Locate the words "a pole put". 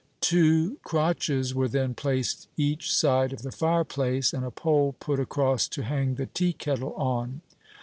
4.43-5.19